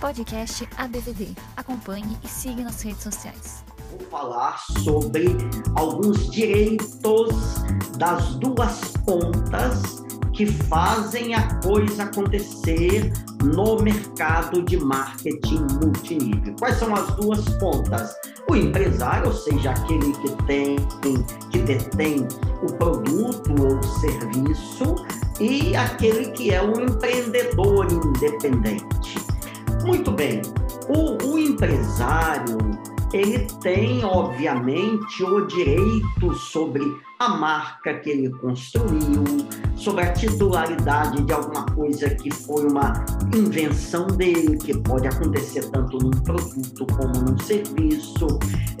Podcast 0.00 0.68
ABVD. 0.76 1.34
Acompanhe 1.56 2.16
e 2.22 2.28
siga 2.28 2.62
nas 2.62 2.80
redes 2.82 3.02
sociais. 3.02 3.64
Vou 3.90 4.00
falar 4.08 4.56
sobre 4.84 5.36
alguns 5.74 6.30
direitos 6.30 7.34
das 7.96 8.36
duas 8.36 8.92
pontas 9.04 10.04
que 10.32 10.46
fazem 10.46 11.34
a 11.34 11.52
coisa 11.60 12.04
acontecer 12.04 13.12
no 13.42 13.82
mercado 13.82 14.62
de 14.62 14.76
marketing 14.76 15.66
multinível. 15.82 16.54
Quais 16.60 16.76
são 16.76 16.94
as 16.94 17.08
duas 17.16 17.44
pontas? 17.58 18.14
O 18.48 18.54
empresário, 18.54 19.26
ou 19.26 19.34
seja, 19.34 19.70
aquele 19.70 20.12
que 20.12 20.30
tem, 20.44 20.76
que 21.50 21.58
detém 21.58 22.28
o 22.62 22.72
produto 22.74 23.52
ou 23.60 23.82
serviço, 24.00 24.94
e 25.40 25.74
aquele 25.76 26.30
que 26.32 26.52
é 26.52 26.62
um 26.62 26.80
empreendedor 26.82 27.86
independente. 27.92 29.27
Muito 29.88 30.10
bem, 30.10 30.42
o, 30.86 31.16
o 31.26 31.38
empresário 31.38 32.58
ele 33.10 33.46
tem, 33.62 34.04
obviamente, 34.04 35.24
o 35.24 35.46
direito 35.46 36.34
sobre 36.34 36.84
a 37.18 37.30
marca 37.30 37.94
que 37.94 38.10
ele 38.10 38.28
construiu, 38.28 39.24
sobre 39.78 40.02
a 40.02 40.12
titularidade 40.12 41.22
de 41.22 41.32
alguma 41.32 41.64
coisa 41.66 42.10
que 42.10 42.30
foi 42.30 42.66
uma 42.66 43.04
invenção 43.34 44.06
dele, 44.06 44.58
que 44.58 44.76
pode 44.78 45.06
acontecer 45.06 45.62
tanto 45.70 45.98
num 45.98 46.10
produto 46.10 46.86
como 46.96 47.14
num 47.14 47.38
serviço. 47.38 48.26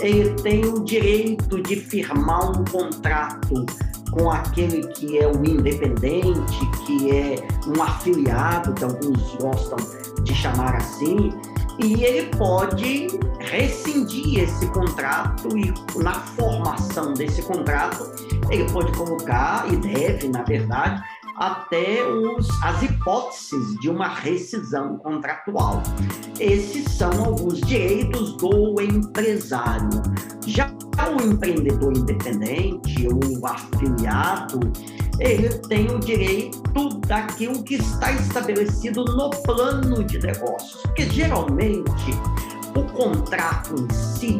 Ele 0.00 0.30
tem 0.42 0.64
o 0.64 0.84
direito 0.84 1.62
de 1.62 1.76
firmar 1.76 2.50
um 2.50 2.64
contrato 2.64 3.64
com 4.10 4.30
aquele 4.30 4.86
que 4.88 5.18
é 5.18 5.28
o 5.28 5.44
independente, 5.44 6.66
que 6.84 7.10
é 7.10 7.36
um 7.66 7.82
afiliado, 7.82 8.72
que 8.74 8.84
alguns 8.84 9.36
gostam 9.36 9.78
de 10.24 10.34
chamar 10.34 10.74
assim, 10.76 11.32
e 11.78 12.02
ele 12.02 12.28
pode 12.36 13.06
rescindir 13.38 14.40
esse 14.40 14.66
contrato 14.68 15.48
e 15.56 15.72
na 16.02 16.14
formação 16.14 17.14
desse 17.14 17.40
contrato 17.42 18.10
ele 18.50 18.70
pode 18.70 18.92
colocar 18.96 19.66
e 19.72 19.76
deve, 19.76 20.28
na 20.28 20.42
verdade, 20.42 21.02
até 21.36 22.04
os, 22.04 22.48
as 22.62 22.82
hipóteses 22.82 23.78
de 23.80 23.88
uma 23.88 24.08
rescisão 24.08 24.98
contratual. 24.98 25.82
Esses 26.38 26.92
são 26.92 27.10
alguns 27.24 27.60
direitos 27.60 28.36
do 28.36 28.80
empresário. 28.80 30.02
Já 30.46 30.70
o 31.16 31.22
empreendedor 31.22 31.96
independente, 31.96 33.06
o 33.06 33.46
afiliado, 33.46 34.60
ele 35.20 35.48
tem 35.68 35.86
o 35.90 35.98
direito 36.00 36.60
daquilo 37.06 37.62
que 37.62 37.76
está 37.76 38.12
estabelecido 38.12 39.04
no 39.04 39.30
plano 39.30 40.02
de 40.04 40.18
negócios. 40.18 40.82
Porque 40.82 41.08
geralmente 41.10 42.10
o 42.74 42.82
contrato 42.92 43.74
em 43.74 43.94
si, 43.94 44.38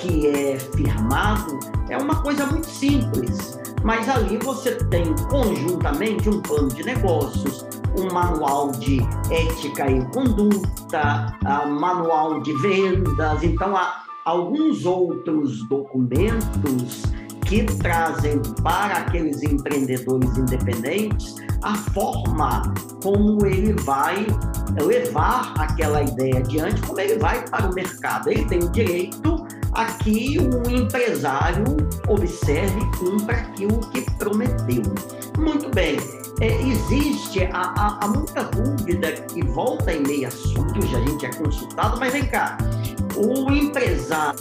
que 0.00 0.26
é 0.28 0.58
firmado, 0.58 1.58
é 1.88 1.96
uma 1.96 2.22
coisa 2.22 2.46
muito 2.46 2.66
simples. 2.66 3.58
Mas 3.82 4.08
ali 4.08 4.36
você 4.38 4.74
tem 4.86 5.14
conjuntamente 5.30 6.28
um 6.28 6.40
plano 6.42 6.68
de 6.68 6.82
negócios, 6.82 7.64
um 7.98 8.12
manual 8.12 8.72
de 8.72 9.00
ética 9.30 9.90
e 9.90 10.04
conduta, 10.12 11.34
um 11.66 11.80
manual 11.80 12.40
de 12.40 12.52
vendas. 12.58 13.42
Então, 13.42 13.74
há 13.76 14.02
alguns 14.24 14.84
outros 14.84 15.66
documentos 15.68 17.02
que 17.46 17.64
trazem 17.64 18.40
para 18.62 18.98
aqueles 18.98 19.42
empreendedores 19.42 20.36
independentes 20.36 21.34
a 21.62 21.74
forma 21.74 22.62
como 23.02 23.44
ele 23.44 23.72
vai 23.82 24.26
levar 24.80 25.52
aquela 25.58 26.02
ideia 26.02 26.38
adiante, 26.38 26.80
como 26.82 27.00
ele 27.00 27.18
vai 27.18 27.44
para 27.48 27.68
o 27.68 27.74
mercado. 27.74 28.30
Ele 28.30 28.44
tem 28.44 28.60
o 28.60 28.70
direito 28.70 29.39
a 29.72 29.84
que 29.84 30.38
um 30.38 30.70
empresário 30.70 31.64
observe 32.08 32.78
e 32.78 32.96
cumpra 32.98 33.36
aquilo 33.36 33.80
que 33.90 34.02
prometeu. 34.16 34.82
Muito 35.38 35.70
bem, 35.70 35.96
é, 36.40 36.62
existe 36.62 37.48
há, 37.52 38.06
muita 38.08 38.44
dúvida 38.44 39.12
que 39.12 39.44
volta 39.46 39.92
e 39.92 40.00
meia 40.00 40.30
surge, 40.30 40.96
a 40.96 41.00
gente 41.00 41.26
é 41.26 41.30
consultado, 41.34 41.98
mas 41.98 42.12
vem 42.12 42.26
cá, 42.26 42.56
o 43.16 43.52
empresário 43.52 44.36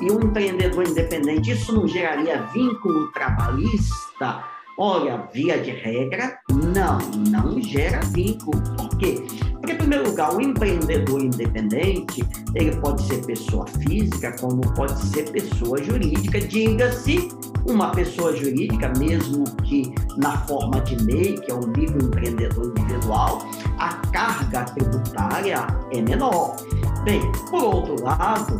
e 0.00 0.10
o 0.10 0.24
empreendedor 0.24 0.86
independente, 0.86 1.50
isso 1.50 1.72
não 1.72 1.86
geraria 1.86 2.42
vínculo 2.52 3.10
trabalhista? 3.12 4.44
Olha, 4.78 5.28
via 5.32 5.58
de 5.58 5.72
regra, 5.72 6.38
não, 6.50 6.98
não 7.28 7.60
gera 7.60 8.00
vínculo. 8.00 8.62
Por 8.76 8.96
quê? 8.96 9.22
Porque, 9.60 9.72
em 9.72 9.76
primeiro 9.76 10.08
lugar, 10.08 10.34
o 10.34 10.40
empreendedor 10.40 11.20
independente, 11.20 12.24
ele 12.54 12.74
pode 12.76 13.02
ser 13.02 13.24
pessoa 13.26 13.66
física, 13.66 14.34
como 14.40 14.62
pode 14.74 14.98
ser 15.08 15.30
pessoa 15.30 15.82
jurídica. 15.82 16.40
Diga-se, 16.40 17.28
uma 17.66 17.90
pessoa 17.90 18.34
jurídica, 18.34 18.90
mesmo 18.98 19.44
que 19.64 19.94
na 20.16 20.38
forma 20.46 20.80
de 20.80 21.02
MEI, 21.04 21.38
que 21.40 21.50
é 21.50 21.54
um 21.54 21.72
livro 21.72 22.04
empreendedor 22.06 22.72
individual, 22.76 23.38
a 23.78 23.94
carga 24.12 24.64
tributária 24.64 25.66
é 25.92 26.00
menor. 26.00 26.56
Bem, 27.04 27.20
por 27.50 27.62
outro 27.62 28.02
lado, 28.02 28.58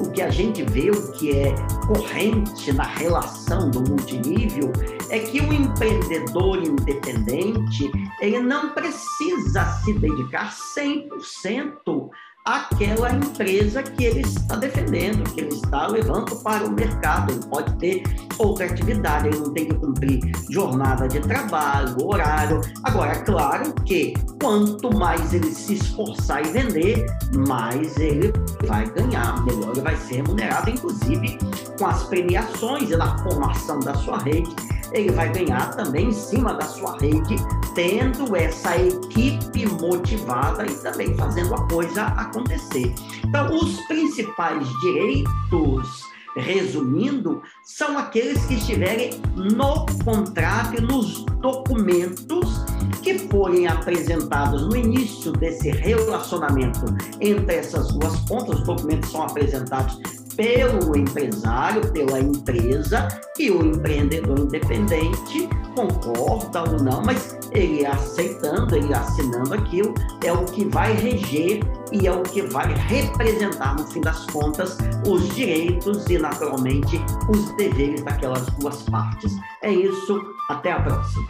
o 0.00 0.10
que 0.10 0.22
a 0.22 0.30
gente 0.30 0.62
vê, 0.62 0.90
o 0.90 1.12
que 1.12 1.36
é 1.36 1.54
corrente 1.86 2.72
na 2.72 2.84
relação 2.84 3.70
do 3.70 3.80
multinível, 3.80 4.72
é 5.10 5.18
que 5.18 5.40
o 5.40 5.52
empreendedor 5.52 6.58
independente, 6.62 7.90
ele 8.20 8.40
não 8.40 8.70
precisa 8.70 9.64
se 9.84 9.92
dedicar 9.94 10.52
100% 10.52 12.10
aquela 12.44 13.10
empresa 13.10 13.82
que 13.82 14.04
ele 14.04 14.20
está 14.20 14.56
defendendo, 14.56 15.24
que 15.32 15.40
ele 15.40 15.54
está 15.54 15.86
levando 15.86 16.36
para 16.42 16.64
o 16.64 16.70
mercado. 16.70 17.32
Ele 17.32 17.46
pode 17.46 17.74
ter 17.76 18.02
outra 18.38 18.66
atividade, 18.66 19.28
ele 19.28 19.38
não 19.38 19.52
tem 19.54 19.66
que 19.66 19.74
cumprir 19.74 20.20
jornada 20.50 21.08
de 21.08 21.20
trabalho, 21.20 21.96
horário. 22.04 22.60
Agora, 22.82 23.12
é 23.12 23.22
claro 23.22 23.72
que 23.86 24.12
quanto 24.42 24.94
mais 24.94 25.32
ele 25.32 25.50
se 25.50 25.74
esforçar 25.74 26.44
e 26.44 26.50
vender, 26.50 27.06
mais 27.48 27.96
ele 27.96 28.30
vai 28.66 28.84
ganhar, 28.90 29.42
melhor 29.44 29.70
ele 29.70 29.80
vai 29.80 29.96
ser 29.96 30.16
remunerado, 30.16 30.68
inclusive 30.68 31.38
com 31.78 31.86
as 31.86 32.04
premiações 32.04 32.90
e 32.90 32.96
na 32.96 33.16
formação 33.18 33.80
da 33.80 33.94
sua 33.94 34.18
rede 34.18 34.54
ele 34.94 35.10
vai 35.10 35.30
ganhar 35.32 35.74
também 35.76 36.08
em 36.08 36.12
cima 36.12 36.54
da 36.54 36.64
sua 36.64 36.96
rede, 36.98 37.36
tendo 37.74 38.36
essa 38.36 38.76
equipe 38.76 39.66
motivada 39.66 40.64
e 40.64 40.74
também 40.76 41.14
fazendo 41.16 41.54
a 41.54 41.68
coisa 41.68 42.04
acontecer. 42.04 42.94
Então, 43.24 43.54
os 43.54 43.80
principais 43.86 44.66
direitos 44.80 46.14
resumindo, 46.36 47.42
são 47.64 47.96
aqueles 47.96 48.44
que 48.46 48.54
estiverem 48.54 49.20
no 49.36 49.86
contrato 50.04 50.76
e 50.76 50.80
nos 50.80 51.24
documentos 51.40 52.64
que 53.02 53.18
forem 53.28 53.66
apresentados 53.66 54.66
no 54.66 54.76
início 54.76 55.32
desse 55.32 55.70
relacionamento 55.70 56.84
entre 57.20 57.56
essas 57.56 57.92
duas 57.94 58.18
pontas. 58.20 58.60
Os 58.60 58.66
documentos 58.66 59.10
são 59.10 59.22
apresentados 59.22 59.98
pelo 60.36 60.96
empresário, 60.96 61.90
pela 61.92 62.20
empresa, 62.20 63.08
e 63.38 63.50
o 63.50 63.64
empreendedor 63.64 64.38
independente 64.38 65.48
concorda 65.74 66.62
ou 66.62 66.82
não, 66.82 67.02
mas 67.02 67.38
ele 67.52 67.84
aceitando, 67.84 68.76
ele 68.76 68.92
assinando 68.94 69.54
aquilo, 69.54 69.94
é 70.24 70.32
o 70.32 70.44
que 70.44 70.64
vai 70.66 70.92
reger 70.94 71.60
e 71.92 72.06
é 72.06 72.12
o 72.12 72.22
que 72.22 72.42
vai 72.42 72.72
representar, 72.74 73.76
no 73.76 73.86
fim 73.86 74.00
das 74.00 74.24
contas, 74.26 74.76
os 75.06 75.34
direitos 75.34 76.06
e, 76.08 76.18
naturalmente, 76.18 77.00
os 77.28 77.56
deveres 77.56 78.02
daquelas 78.02 78.46
duas 78.58 78.82
partes. 78.82 79.32
É 79.62 79.72
isso, 79.72 80.20
até 80.48 80.72
a 80.72 80.80
próxima. 80.80 81.26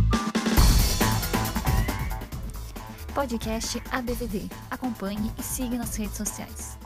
Podcast 3.14 3.80
ABVD. 3.92 4.50
Acompanhe 4.70 5.32
e 5.38 5.42
siga 5.42 5.76
nas 5.76 5.94
redes 5.96 6.16
sociais. 6.16 6.83